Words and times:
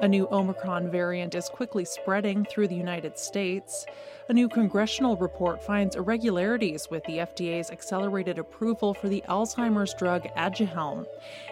A 0.00 0.08
new 0.08 0.28
Omicron 0.30 0.90
variant 0.90 1.34
is 1.34 1.48
quickly 1.48 1.84
spreading 1.84 2.44
through 2.44 2.68
the 2.68 2.74
United 2.74 3.16
States. 3.16 3.86
A 4.28 4.32
new 4.32 4.48
congressional 4.48 5.16
report 5.16 5.62
finds 5.62 5.96
irregularities 5.96 6.90
with 6.90 7.04
the 7.04 7.18
FDA's 7.18 7.70
accelerated 7.70 8.38
approval 8.38 8.92
for 8.92 9.08
the 9.08 9.22
Alzheimer's 9.28 9.94
drug 9.94 10.24
Aduhelm. 10.36 11.06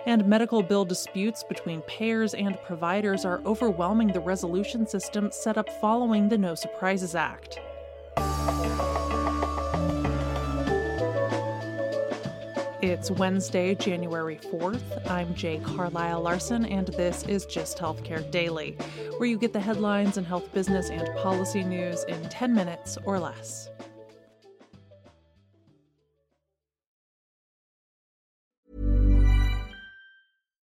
And 0.06 0.26
medical 0.26 0.62
bill 0.62 0.84
disputes 0.84 1.44
between 1.44 1.82
payers 1.82 2.34
and 2.34 2.60
providers 2.62 3.24
are 3.24 3.40
overwhelming 3.46 4.08
the 4.08 4.20
resolution 4.20 4.86
system 4.86 5.30
set 5.30 5.56
up 5.56 5.70
following 5.80 6.28
the 6.28 6.38
No 6.38 6.54
Surprises 6.54 7.14
Act. 7.14 7.60
It's 13.02 13.10
Wednesday, 13.10 13.74
January 13.74 14.36
4th. 14.36 15.10
I'm 15.10 15.34
Jay 15.34 15.58
Carlisle 15.58 16.20
Larson, 16.20 16.64
and 16.64 16.86
this 16.86 17.24
is 17.24 17.44
Gist 17.46 17.78
Healthcare 17.78 18.30
Daily, 18.30 18.76
where 19.18 19.28
you 19.28 19.36
get 19.36 19.52
the 19.52 19.58
headlines 19.58 20.18
and 20.18 20.24
health 20.24 20.54
business 20.54 20.88
and 20.88 21.12
policy 21.16 21.64
news 21.64 22.04
in 22.04 22.22
10 22.28 22.54
minutes 22.54 22.98
or 23.04 23.18
less. 23.18 23.68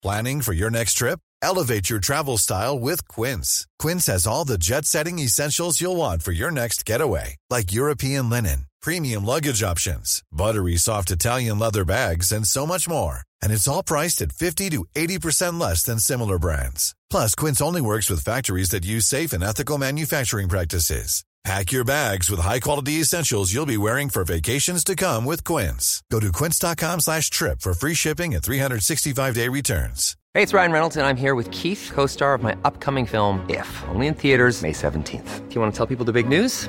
Planning 0.02 0.40
for 0.40 0.54
your 0.54 0.70
next 0.70 0.94
trip? 0.94 1.20
Elevate 1.42 1.90
your 1.90 2.00
travel 2.00 2.38
style 2.38 2.78
with 2.78 3.06
Quince. 3.06 3.66
Quince 3.78 4.06
has 4.06 4.26
all 4.26 4.46
the 4.46 4.56
jet 4.56 4.86
setting 4.86 5.18
essentials 5.18 5.78
you'll 5.78 5.96
want 5.96 6.22
for 6.22 6.32
your 6.32 6.50
next 6.50 6.86
getaway, 6.86 7.36
like 7.50 7.70
European 7.70 8.30
linen 8.30 8.64
premium 8.84 9.24
luggage 9.24 9.62
options, 9.62 10.22
buttery 10.30 10.76
soft 10.76 11.10
Italian 11.10 11.58
leather 11.58 11.84
bags, 11.86 12.30
and 12.30 12.46
so 12.46 12.66
much 12.66 12.86
more. 12.86 13.20
And 13.40 13.50
it's 13.50 13.66
all 13.66 13.82
priced 13.82 14.20
at 14.20 14.32
50 14.32 14.70
to 14.70 14.84
80% 14.94 15.58
less 15.58 15.82
than 15.82 15.98
similar 15.98 16.38
brands. 16.38 16.94
Plus, 17.10 17.34
Quince 17.34 17.62
only 17.62 17.80
works 17.80 18.10
with 18.10 18.22
factories 18.22 18.70
that 18.70 18.84
use 18.84 19.06
safe 19.06 19.32
and 19.32 19.42
ethical 19.42 19.78
manufacturing 19.78 20.48
practices. 20.50 21.24
Pack 21.44 21.72
your 21.72 21.84
bags 21.84 22.30
with 22.30 22.40
high-quality 22.40 23.00
essentials 23.00 23.52
you'll 23.52 23.66
be 23.66 23.76
wearing 23.76 24.08
for 24.08 24.24
vacations 24.24 24.82
to 24.82 24.96
come 24.96 25.26
with 25.26 25.44
Quince. 25.44 26.02
Go 26.10 26.18
to 26.18 26.32
quince.com 26.32 27.00
slash 27.00 27.28
trip 27.28 27.60
for 27.60 27.74
free 27.74 27.92
shipping 27.92 28.34
and 28.34 28.42
365-day 28.42 29.48
returns. 29.48 30.16
Hey, 30.32 30.42
it's 30.42 30.54
Ryan 30.54 30.72
Reynolds, 30.72 30.96
and 30.96 31.06
I'm 31.06 31.16
here 31.16 31.34
with 31.34 31.50
Keith, 31.50 31.90
co-star 31.92 32.32
of 32.32 32.42
my 32.42 32.56
upcoming 32.64 33.04
film, 33.04 33.44
If, 33.48 33.84
only 33.88 34.06
in 34.06 34.14
theaters 34.14 34.62
May 34.62 34.72
17th. 34.72 35.48
Do 35.48 35.54
you 35.54 35.60
want 35.60 35.72
to 35.72 35.76
tell 35.76 35.86
people 35.86 36.06
the 36.06 36.12
big 36.12 36.28
news? 36.28 36.68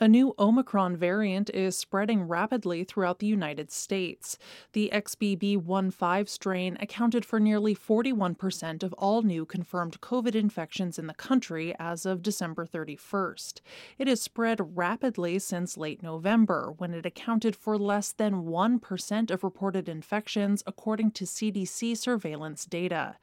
A 0.00 0.06
new 0.06 0.32
Omicron 0.38 0.96
variant 0.96 1.50
is 1.50 1.76
spreading 1.76 2.22
rapidly 2.22 2.84
throughout 2.84 3.18
the 3.18 3.26
United 3.26 3.72
States. 3.72 4.38
The 4.72 4.90
XBB.1.5 4.92 6.28
strain 6.28 6.76
accounted 6.78 7.24
for 7.24 7.40
nearly 7.40 7.74
41% 7.74 8.84
of 8.84 8.92
all 8.92 9.22
new 9.22 9.44
confirmed 9.44 10.00
COVID 10.00 10.36
infections 10.36 11.00
in 11.00 11.08
the 11.08 11.14
country 11.14 11.74
as 11.80 12.06
of 12.06 12.22
December 12.22 12.64
31st. 12.64 13.60
It 13.98 14.06
has 14.06 14.22
spread 14.22 14.76
rapidly 14.76 15.40
since 15.40 15.76
late 15.76 16.00
November, 16.00 16.72
when 16.78 16.94
it 16.94 17.04
accounted 17.04 17.56
for 17.56 17.76
less 17.76 18.12
than 18.12 18.44
1% 18.44 19.30
of 19.32 19.42
reported 19.42 19.88
infections, 19.88 20.62
according 20.64 21.10
to 21.10 21.24
CDC 21.24 21.96
surveillance 21.96 22.66
data. 22.66 23.16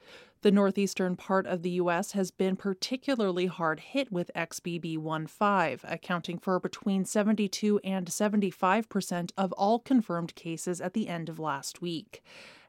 The 0.46 0.52
northeastern 0.52 1.16
part 1.16 1.48
of 1.48 1.64
the 1.64 1.72
U.S. 1.72 2.12
has 2.12 2.30
been 2.30 2.56
particularly 2.56 3.48
hard 3.48 3.80
hit 3.80 4.12
with 4.12 4.30
XBB.1.5, 4.36 5.80
accounting 5.92 6.38
for 6.38 6.60
between 6.60 7.04
72 7.04 7.80
and 7.84 8.08
75 8.08 8.88
percent 8.88 9.34
of 9.36 9.52
all 9.54 9.80
confirmed 9.80 10.36
cases 10.36 10.80
at 10.80 10.94
the 10.94 11.08
end 11.08 11.30
of 11.30 11.40
last 11.40 11.82
week. 11.82 12.24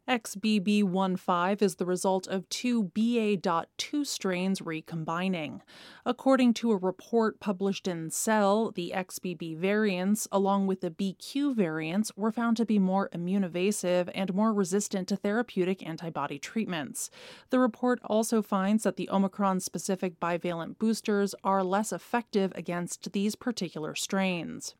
XBB.1.5 0.09 1.63
is 1.63 1.75
the 1.75 1.85
result 1.85 2.29
of 2.29 2.49
two 2.49 2.85
BA.2 2.95 4.07
strains 4.07 4.63
recombining. 4.63 5.63
According 6.05 6.55
to 6.55 6.71
a 6.71 6.77
report 6.77 7.41
published 7.41 7.89
in 7.89 8.11
Cell, 8.11 8.71
the 8.71 8.93
XBB 8.95 9.57
variants, 9.57 10.29
along 10.31 10.69
with 10.69 10.81
the 10.81 10.93
BQ 10.93 11.57
variants, 11.57 12.13
were 12.17 12.31
found 12.31 12.57
to 12.57 12.65
be 12.65 12.79
more 12.79 13.09
immunoevasive 13.13 14.09
and 14.15 14.33
more 14.33 14.55
resistant 14.55 15.09
to 15.09 15.17
therapeutic 15.17 15.85
antibody 15.85 16.39
treatments. 16.39 17.11
The 17.51 17.59
report 17.59 17.99
also 18.05 18.43
finds 18.43 18.85
that 18.85 18.97
the 18.97 19.11
Omicron 19.11 19.59
specific 19.59 20.21
bivalent 20.21 20.79
boosters 20.79 21.35
are 21.43 21.65
less 21.65 21.93
effective 21.93 22.53
against 22.55 23.11
these 23.11 23.35
particular 23.35 23.97
strains. 23.97 24.77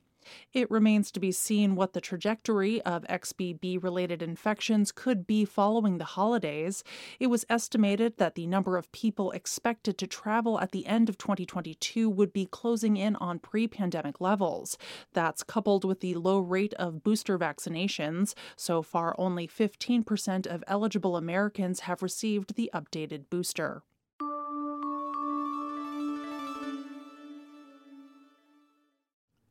It 0.53 0.71
remains 0.71 1.11
to 1.13 1.21
be 1.21 1.33
seen 1.33 1.77
what 1.77 1.93
the 1.93 2.01
trajectory 2.01 2.83
of 2.83 3.05
XBB 3.05 3.83
related 3.83 4.23
infections 4.23 4.93
could 4.93 5.27
be 5.27 5.45
following 5.45 5.99
the 5.99 6.05
holidays. 6.05 6.83
It 7.21 7.29
was 7.29 7.45
estimated 7.49 8.19
that 8.19 8.35
the 8.35 8.47
number 8.47 8.77
of 8.77 8.93
people 8.93 9.31
expected 9.31 9.99
to 9.99 10.07
travel 10.07 10.61
at 10.61 10.73
the 10.73 10.87
end 10.87 11.09
of 11.09 11.19
2022 11.19 12.09
would 12.09 12.33
be 12.33 12.47
closing 12.47 12.97
in 12.97 13.17
on 13.17 13.39
pre 13.39 13.69
pandemic 13.69 14.21
levels. 14.21 14.79
That's 15.13 15.43
coupled 15.43 15.85
with 15.85 16.01
the 16.01 16.15
low 16.15 16.39
rate 16.39 16.75
of 16.75 17.03
booster 17.03 17.39
vaccinations. 17.39 18.35
So 18.57 18.83
far, 18.83 19.15
only 19.19 19.47
15% 19.47 20.47
of 20.47 20.65
eligible 20.67 21.17
Americans 21.17 21.81
have 21.81 22.03
received 22.03 22.55
the 22.55 22.71
updated 22.75 23.31
booster. 23.31 23.83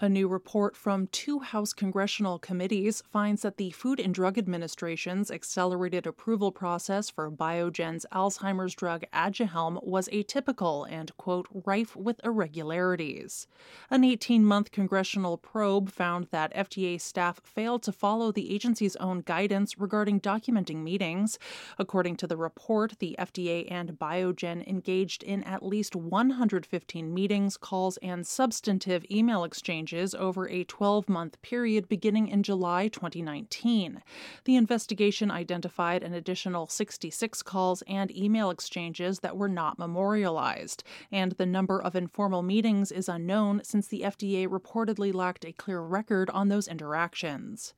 A 0.01 0.09
new 0.09 0.27
report 0.27 0.75
from 0.75 1.07
two 1.07 1.39
House 1.39 1.71
congressional 1.71 2.37
committees 2.37 3.01
finds 3.09 3.43
that 3.43 3.55
the 3.55 3.71
Food 3.71 3.97
and 3.97 4.13
Drug 4.13 4.37
Administration's 4.37 5.31
accelerated 5.31 6.05
approval 6.05 6.51
process 6.51 7.09
for 7.09 7.31
Biogen's 7.31 8.05
Alzheimer's 8.11 8.75
drug 8.75 9.05
Aduhelm 9.13 9.81
was 9.81 10.09
atypical 10.09 10.85
and, 10.91 11.15
quote, 11.15 11.47
rife 11.49 11.95
with 11.95 12.19
irregularities. 12.25 13.47
An 13.89 14.03
18 14.03 14.43
month 14.43 14.73
congressional 14.73 15.37
probe 15.37 15.89
found 15.89 16.27
that 16.29 16.53
FDA 16.53 16.99
staff 16.99 17.39
failed 17.45 17.81
to 17.83 17.93
follow 17.93 18.33
the 18.33 18.53
agency's 18.53 18.97
own 18.97 19.21
guidance 19.21 19.79
regarding 19.79 20.19
documenting 20.19 20.83
meetings. 20.83 21.39
According 21.79 22.17
to 22.17 22.27
the 22.27 22.35
report, 22.35 22.99
the 22.99 23.15
FDA 23.17 23.65
and 23.71 23.93
Biogen 23.93 24.67
engaged 24.67 25.23
in 25.23 25.41
at 25.43 25.63
least 25.63 25.95
115 25.95 27.13
meetings, 27.13 27.55
calls, 27.55 27.95
and 28.01 28.27
substantive 28.27 29.05
email 29.09 29.45
exchanges 29.45 29.84
exchanges 29.85 30.15
over 30.15 30.49
a 30.49 30.63
12 30.63 31.07
month 31.07 31.39
period 31.43 31.87
beginning 31.87 32.27
in 32.27 32.41
July 32.41 32.87
2019. 32.87 34.01
The 34.45 34.55
investigation 34.55 35.29
identified 35.29 36.01
an 36.01 36.11
additional 36.11 36.65
66 36.65 37.43
calls 37.43 37.83
and 37.87 38.09
email 38.15 38.49
exchanges 38.49 39.19
that 39.19 39.37
were 39.37 39.47
not 39.47 39.77
memorialized, 39.77 40.83
and 41.11 41.33
the 41.33 41.45
number 41.45 41.79
of 41.79 41.95
informal 41.95 42.41
meetings 42.41 42.91
is 42.91 43.07
unknown 43.07 43.61
since 43.63 43.87
the 43.87 44.01
FDA 44.01 44.47
reportedly 44.47 45.13
lacked 45.13 45.45
a 45.45 45.51
clear 45.51 45.81
record 45.81 46.31
on 46.31 46.49
those 46.49 46.67
interactions. 46.67 47.75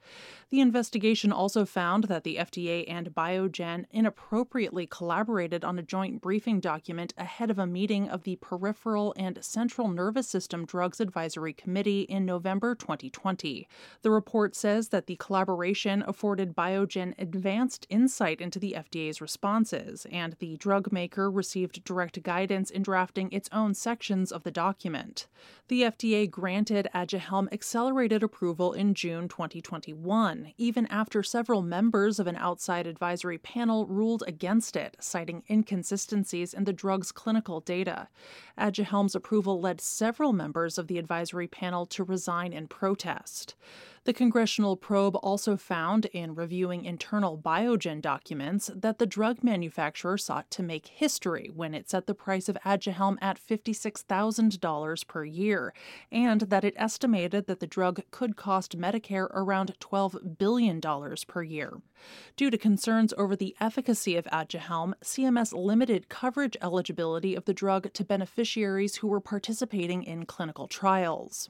The 0.50 0.62
investigation 0.62 1.34
also 1.34 1.66
found 1.66 2.06
that 2.06 2.24
the 2.24 2.38
FDA 2.38 2.86
and 2.88 3.14
Biogen 3.14 3.84
inappropriately 3.92 4.88
collaborated 4.88 5.66
on 5.66 5.78
a 5.78 5.84
joint 5.84 6.22
briefing 6.22 6.62
document 6.62 7.14
ahead 7.18 7.52
of 7.52 7.60
a 7.60 7.68
meeting 7.68 8.08
of 8.08 8.24
the 8.24 8.38
Peripheral 8.38 9.14
and 9.18 9.44
Central 9.44 9.90
Nervous 9.90 10.30
System 10.30 10.66
Drugs 10.66 11.02
Advisory 11.02 11.52
Committee 11.52 11.97
in 12.02 12.26
November 12.26 12.76
2020. 12.76 13.68
The 14.02 14.12
report 14.12 14.56
says 14.56 14.90
that 14.90 15.08
the 15.08 15.16
collaboration 15.16 16.04
afforded 16.08 16.56
Biogen 16.56 17.14
advanced 17.18 17.88
insight 17.90 18.42
into 18.42 18.60
the 18.60 18.76
FDA's 18.78 19.22
responses, 19.22 20.06
and 20.12 20.36
the 20.40 20.58
drug 20.58 20.92
maker 20.92 21.32
received 21.32 21.84
direct 21.84 22.22
guidance 22.24 22.70
in 22.70 22.84
drafting 22.84 23.32
its 23.32 23.50
own 23.52 23.74
sections 23.74 24.32
of 24.32 24.44
the 24.44 24.52
document. 24.52 25.28
The 25.68 25.82
FDA 25.82 26.30
granted 26.30 26.88
Aduhelm 26.94 27.52
accelerated 27.52 28.24
approval 28.24 28.74
in 28.74 28.94
June 28.94 29.28
2021, 29.28 30.54
even 30.58 30.86
after 30.88 31.24
several 31.24 31.62
members 31.62 32.20
of 32.20 32.28
an 32.28 32.36
outside 32.38 32.88
advisory 32.88 33.38
panel 33.38 33.86
ruled 33.88 34.24
against 34.28 34.76
it, 34.76 34.96
citing 35.00 35.44
inconsistencies 35.50 36.54
in 36.54 36.64
the 36.64 36.74
drug's 36.74 37.12
clinical 37.12 37.60
data. 37.60 38.08
Aduhelm's 38.58 39.16
approval 39.16 39.60
led 39.60 39.82
several 39.82 40.34
members 40.34 40.78
of 40.78 40.88
the 40.88 40.98
advisory 40.98 41.48
panel 41.48 41.86
to 41.92 42.04
resign 42.04 42.54
in 42.54 42.68
protest. 42.68 43.56
The 44.08 44.14
congressional 44.14 44.78
probe 44.78 45.18
also 45.18 45.58
found 45.58 46.06
in 46.06 46.34
reviewing 46.34 46.86
internal 46.86 47.38
Biogen 47.38 48.02
documents 48.02 48.72
that 48.74 49.00
the 49.00 49.06
drug 49.06 49.44
manufacturer 49.44 50.18
sought 50.18 50.50
to 50.52 50.64
make 50.64 50.88
history 50.88 51.52
when 51.54 51.74
it 51.74 51.90
set 51.90 52.08
the 52.08 52.14
price 52.14 52.48
of 52.48 52.58
Aduhelm 52.64 53.18
at 53.22 53.38
$56,000 53.38 55.08
per 55.08 55.26
year, 55.26 55.74
and 56.10 56.40
that 56.40 56.64
it 56.64 56.74
estimated 56.78 57.48
that 57.48 57.60
the 57.60 57.68
drug 57.68 58.02
could 58.10 58.38
cost 58.38 58.78
Medicare 58.78 59.28
around 59.32 59.78
$12 59.82 60.38
billion 60.38 60.80
per 61.28 61.44
year. 61.44 61.74
Due 62.38 62.50
to 62.50 62.58
concerns 62.58 63.14
over 63.18 63.36
the 63.36 63.58
efficacy 63.60 64.16
of 64.16 64.24
Aduhelm, 64.26 64.94
CMS 65.04 65.52
limited 65.52 66.08
coverage 66.08 66.56
eligibility 66.62 67.36
of 67.36 67.44
the 67.44 67.54
drug 67.54 67.92
to 67.92 68.06
beneficiaries 68.06 68.98
who 68.98 69.08
were 69.10 69.20
participating 69.20 70.04
in 70.04 70.26
clinical 70.26 70.68
trials. 70.68 71.50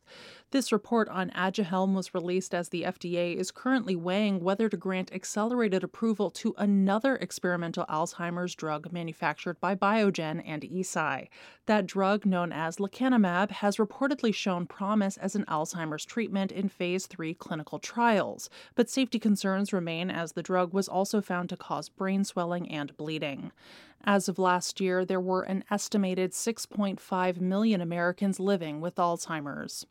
This 0.52 0.72
report 0.72 1.10
on 1.10 1.30
Aduhelm 1.32 1.94
was 1.94 2.14
released 2.14 2.54
as 2.54 2.70
the 2.70 2.84
FDA 2.84 3.36
is 3.36 3.52
currently 3.52 3.96
weighing 3.96 4.40
whether 4.40 4.70
to 4.70 4.78
grant 4.78 5.14
accelerated 5.14 5.84
approval 5.84 6.30
to 6.32 6.56
another 6.58 7.16
experimental 7.16 7.86
Alzheimer's 7.90 8.56
drug 8.56 8.92
manufactured 8.92 9.60
by 9.60 9.76
Biogen 9.76 10.42
and 10.46 10.64
Eisai. 10.64 11.28
That 11.66 11.86
drug, 11.86 12.26
known 12.26 12.52
as 12.52 12.78
lecanemab, 12.78 13.52
has 13.52 13.78
reportedly 13.78 14.34
shown 14.34 14.66
promise 14.66 15.18
as 15.18 15.36
an 15.36 15.46
Alzheimer's 15.46 16.06
treatment 16.06 16.52
in 16.52 16.70
phase 16.70 17.08
3 17.08 17.34
clinical 17.34 17.80
trials, 17.80 18.50
but 18.76 18.90
safety 18.90 19.20
concerns 19.20 19.74
remain 19.74 20.10
as 20.10 20.32
the 20.32 20.44
drug 20.44 20.74
was 20.74 20.88
also 20.88 21.22
found 21.22 21.50
to 21.50 21.58
cause 21.58 21.90
brain 21.90 22.24
swelling 22.24 22.70
and 22.70 22.96
bleeding. 22.98 23.52
As 24.04 24.30
of 24.30 24.40
last 24.40 24.80
year, 24.80 25.04
there 25.04 25.20
were 25.20 25.42
an 25.42 25.64
estimated 25.70 26.32
6.5 26.32 27.42
million 27.42 27.82
Americans 27.82 28.40
living 28.40 28.80
with 28.80 28.96
Alzheimer's. 28.96 29.86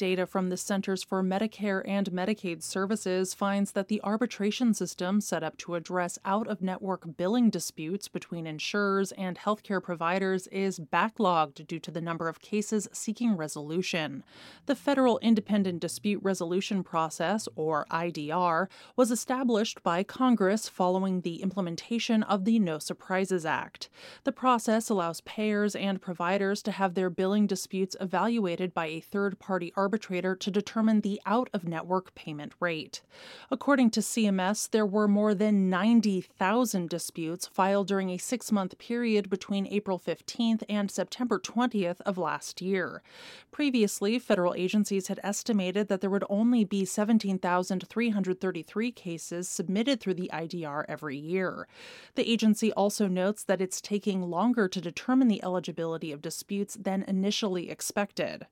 Data 0.00 0.24
from 0.24 0.48
the 0.48 0.56
Centers 0.56 1.02
for 1.02 1.22
Medicare 1.22 1.82
and 1.86 2.10
Medicaid 2.10 2.62
Services 2.62 3.34
finds 3.34 3.72
that 3.72 3.88
the 3.88 4.00
arbitration 4.02 4.72
system 4.72 5.20
set 5.20 5.42
up 5.42 5.58
to 5.58 5.74
address 5.74 6.18
out 6.24 6.48
of 6.48 6.62
network 6.62 7.18
billing 7.18 7.50
disputes 7.50 8.08
between 8.08 8.46
insurers 8.46 9.12
and 9.12 9.36
healthcare 9.36 9.82
providers 9.82 10.46
is 10.46 10.80
backlogged 10.80 11.66
due 11.66 11.78
to 11.78 11.90
the 11.90 12.00
number 12.00 12.30
of 12.30 12.40
cases 12.40 12.88
seeking 12.94 13.36
resolution. 13.36 14.24
The 14.64 14.74
Federal 14.74 15.18
Independent 15.18 15.80
Dispute 15.80 16.22
Resolution 16.22 16.82
Process, 16.82 17.46
or 17.54 17.84
IDR, 17.90 18.68
was 18.96 19.10
established 19.10 19.82
by 19.82 20.02
Congress 20.02 20.66
following 20.66 21.20
the 21.20 21.42
implementation 21.42 22.22
of 22.22 22.46
the 22.46 22.58
No 22.58 22.78
Surprises 22.78 23.44
Act. 23.44 23.90
The 24.24 24.32
process 24.32 24.88
allows 24.88 25.20
payers 25.20 25.76
and 25.76 26.00
providers 26.00 26.62
to 26.62 26.72
have 26.72 26.94
their 26.94 27.10
billing 27.10 27.46
disputes 27.46 27.96
evaluated 28.00 28.72
by 28.72 28.86
a 28.86 29.00
third 29.00 29.38
party 29.38 29.74
arbitrator 29.76 29.89
arbitrator 29.90 30.36
to 30.36 30.52
determine 30.52 31.00
the 31.00 31.20
out 31.26 31.50
of 31.52 31.66
network 31.66 32.14
payment 32.14 32.52
rate. 32.60 33.02
According 33.50 33.90
to 33.90 33.98
CMS, 33.98 34.70
there 34.70 34.86
were 34.86 35.08
more 35.08 35.34
than 35.34 35.68
90,000 35.68 36.88
disputes 36.88 37.48
filed 37.48 37.88
during 37.88 38.10
a 38.10 38.16
six 38.16 38.52
month 38.52 38.78
period 38.78 39.28
between 39.28 39.66
April 39.66 39.98
15th 39.98 40.62
and 40.68 40.92
September 40.92 41.40
20th 41.40 42.00
of 42.02 42.16
last 42.16 42.62
year. 42.62 43.02
Previously, 43.50 44.20
federal 44.20 44.54
agencies 44.54 45.08
had 45.08 45.18
estimated 45.24 45.88
that 45.88 46.00
there 46.00 46.08
would 46.08 46.22
only 46.30 46.64
be 46.64 46.84
17,333 46.84 48.92
cases 48.92 49.48
submitted 49.48 50.00
through 50.00 50.14
the 50.14 50.30
IDR 50.32 50.84
every 50.88 51.16
year. 51.16 51.66
The 52.14 52.30
agency 52.30 52.72
also 52.74 53.08
notes 53.08 53.42
that 53.42 53.60
it's 53.60 53.80
taking 53.80 54.22
longer 54.22 54.68
to 54.68 54.80
determine 54.80 55.26
the 55.26 55.42
eligibility 55.42 56.12
of 56.12 56.22
disputes 56.22 56.78
than 56.80 57.02
initially 57.08 57.70
expected. 57.70 58.46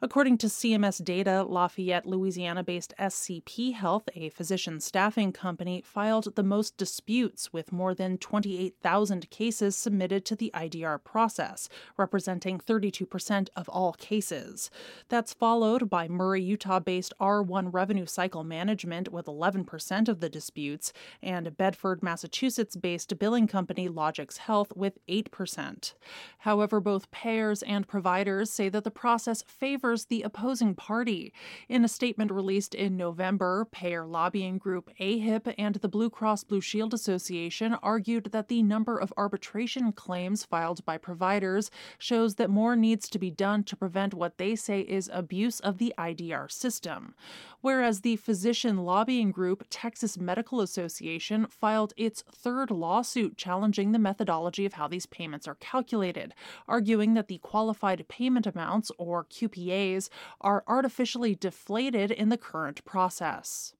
According 0.00 0.38
to 0.38 0.46
CMS 0.46 1.04
data, 1.04 1.42
Lafayette, 1.42 2.06
Louisiana 2.06 2.62
based 2.62 2.94
SCP 3.00 3.74
Health, 3.74 4.08
a 4.14 4.28
physician 4.28 4.78
staffing 4.78 5.32
company, 5.32 5.82
filed 5.84 6.36
the 6.36 6.44
most 6.44 6.76
disputes 6.76 7.52
with 7.52 7.72
more 7.72 7.94
than 7.94 8.16
28,000 8.16 9.28
cases 9.30 9.74
submitted 9.74 10.24
to 10.24 10.36
the 10.36 10.52
IDR 10.54 11.02
process, 11.02 11.68
representing 11.96 12.60
32% 12.60 13.48
of 13.56 13.68
all 13.68 13.92
cases. 13.94 14.70
That's 15.08 15.34
followed 15.34 15.90
by 15.90 16.06
Murray, 16.06 16.42
Utah 16.42 16.78
based 16.78 17.12
R1 17.20 17.70
Revenue 17.72 18.06
Cycle 18.06 18.44
Management 18.44 19.10
with 19.10 19.26
11% 19.26 20.08
of 20.08 20.20
the 20.20 20.28
disputes, 20.28 20.92
and 21.20 21.56
Bedford, 21.56 22.04
Massachusetts 22.04 22.76
based 22.76 23.18
billing 23.18 23.48
company 23.48 23.88
Logix 23.88 24.36
Health 24.36 24.72
with 24.76 25.04
8%. 25.08 25.94
However, 26.38 26.78
both 26.78 27.10
payers 27.10 27.64
and 27.64 27.88
providers 27.88 28.48
say 28.48 28.68
that 28.68 28.84
the 28.84 28.92
process 28.92 29.42
favors 29.50 30.06
the 30.06 30.22
opposing 30.22 30.74
party. 30.74 31.32
In 31.68 31.84
a 31.84 31.88
statement 31.88 32.30
released 32.30 32.74
in 32.74 32.96
November, 32.96 33.66
payer 33.70 34.06
lobbying 34.06 34.58
group 34.58 34.90
AHIP 35.00 35.54
and 35.58 35.76
the 35.76 35.88
Blue 35.88 36.10
Cross 36.10 36.44
Blue 36.44 36.60
Shield 36.60 36.94
Association 36.94 37.74
argued 37.82 38.30
that 38.32 38.48
the 38.48 38.62
number 38.62 38.98
of 38.98 39.12
arbitration 39.16 39.92
claims 39.92 40.44
filed 40.44 40.84
by 40.84 40.98
providers 40.98 41.70
shows 41.98 42.36
that 42.36 42.50
more 42.50 42.76
needs 42.76 43.08
to 43.08 43.18
be 43.18 43.30
done 43.30 43.64
to 43.64 43.76
prevent 43.76 44.14
what 44.14 44.38
they 44.38 44.54
say 44.54 44.80
is 44.80 45.10
abuse 45.12 45.60
of 45.60 45.78
the 45.78 45.94
IDR 45.98 46.50
system. 46.50 47.14
Whereas 47.60 48.02
the 48.02 48.16
physician 48.16 48.78
lobbying 48.78 49.32
group 49.32 49.64
Texas 49.70 50.16
Medical 50.16 50.60
Association 50.60 51.46
filed 51.48 51.92
its 51.96 52.22
third 52.22 52.70
lawsuit 52.70 53.36
challenging 53.36 53.92
the 53.92 53.98
methodology 53.98 54.64
of 54.64 54.74
how 54.74 54.86
these 54.86 55.06
payments 55.06 55.48
are 55.48 55.56
calculated, 55.56 56.34
arguing 56.68 57.14
that 57.14 57.28
the 57.28 57.38
qualified 57.38 58.06
payment 58.08 58.46
amounts, 58.46 58.92
or 58.98 59.24
QPA, 59.38 60.08
are 60.40 60.64
artificially 60.66 61.34
deflated 61.34 62.10
in 62.10 62.28
the 62.28 62.36
current 62.36 62.84
process. 62.84 63.74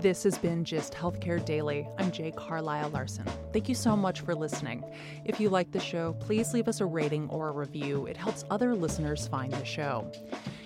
This 0.00 0.22
has 0.22 0.38
been 0.38 0.64
Gist 0.64 0.92
Healthcare 0.92 1.44
Daily. 1.44 1.88
I'm 1.98 2.12
Jay 2.12 2.30
Carlisle 2.30 2.90
Larson. 2.90 3.26
Thank 3.52 3.68
you 3.68 3.74
so 3.74 3.96
much 3.96 4.20
for 4.20 4.32
listening. 4.32 4.84
If 5.24 5.40
you 5.40 5.48
like 5.48 5.72
the 5.72 5.80
show, 5.80 6.12
please 6.20 6.54
leave 6.54 6.68
us 6.68 6.80
a 6.80 6.86
rating 6.86 7.28
or 7.30 7.48
a 7.48 7.52
review. 7.52 8.06
It 8.06 8.16
helps 8.16 8.44
other 8.48 8.76
listeners 8.76 9.26
find 9.26 9.52
the 9.52 9.64
show. 9.64 10.08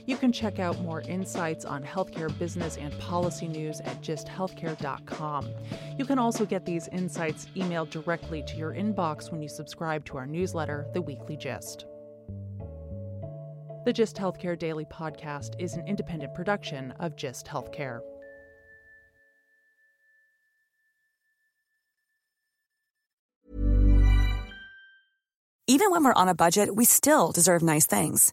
You 0.07 0.17
can 0.17 0.33
check 0.33 0.59
out 0.59 0.81
more 0.81 1.03
insights 1.03 1.65
on 1.65 1.83
healthcare 1.85 2.37
business 2.39 2.77
and 2.77 2.97
policy 2.99 3.47
news 3.47 3.81
at 3.81 4.01
gisthealthcare.com. 4.03 5.49
You 5.99 6.05
can 6.05 6.19
also 6.19 6.45
get 6.45 6.65
these 6.65 6.89
insights 6.89 7.47
emailed 7.55 7.91
directly 7.91 8.43
to 8.43 8.57
your 8.57 8.73
inbox 8.73 9.31
when 9.31 9.43
you 9.43 9.49
subscribe 9.49 10.05
to 10.07 10.17
our 10.17 10.27
newsletter, 10.27 10.87
The 10.93 11.03
Weekly 11.03 11.37
Gist. 11.37 11.87
The 13.85 13.93
Gist 13.93 14.17
Healthcare 14.17 14.59
Daily 14.59 14.85
podcast 14.85 15.61
is 15.61 15.75
an 15.75 15.87
independent 15.87 16.35
production 16.35 16.93
of 17.01 17.17
Gist 17.17 17.47
Healthcare. 17.47 18.01
Even 25.69 25.91
when 25.91 26.05
we're 26.05 26.13
on 26.13 26.29
a 26.29 26.35
budget, 26.35 26.75
we 26.75 26.85
still 26.85 27.33
deserve 27.33 27.63
nice 27.63 27.87
things. 27.87 28.33